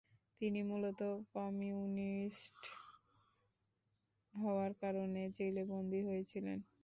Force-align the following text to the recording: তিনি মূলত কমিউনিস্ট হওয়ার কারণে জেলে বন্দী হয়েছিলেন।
তিনি 0.41 0.59
মূলত 0.69 1.01
কমিউনিস্ট 1.35 2.59
হওয়ার 4.33 4.71
কারণে 4.81 5.21
জেলে 5.37 5.63
বন্দী 5.71 5.99
হয়েছিলেন। 6.07 6.57